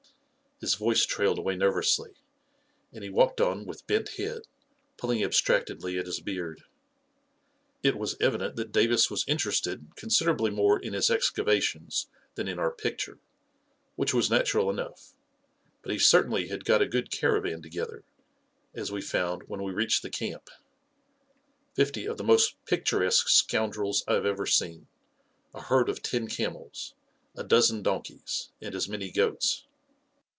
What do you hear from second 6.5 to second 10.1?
A KING IN BABYLON 97 It was evident that Davis was interested